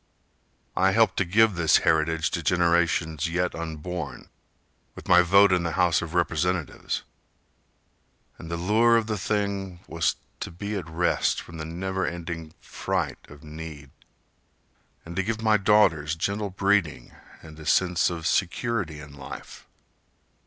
I 0.75 0.93
helped 0.93 1.15
to 1.17 1.25
give 1.25 1.53
this 1.53 1.77
heritage 1.85 2.31
To 2.31 2.41
generations 2.41 3.29
yet 3.29 3.53
unborn, 3.53 4.29
with 4.95 5.07
my 5.07 5.21
vote 5.21 5.51
In 5.53 5.61
the 5.61 5.73
House 5.73 6.01
of 6.01 6.15
Representatives, 6.15 7.03
And 8.39 8.49
the 8.49 8.57
lure 8.57 8.97
of 8.97 9.05
the 9.05 9.19
thing 9.19 9.79
was 9.87 10.15
to 10.39 10.49
be 10.49 10.75
at 10.75 10.89
rest 10.89 11.39
From 11.39 11.57
the 11.59 11.65
never—ending 11.65 12.55
fright 12.59 13.19
of 13.29 13.43
need, 13.43 13.91
And 15.05 15.15
to 15.17 15.21
give 15.21 15.43
my 15.43 15.57
daughters 15.57 16.15
gentle 16.15 16.49
breeding, 16.49 17.11
And 17.43 17.59
a 17.59 17.65
sense 17.67 18.09
of 18.09 18.25
security 18.25 18.99
in 18.99 19.13
life. 19.13 19.67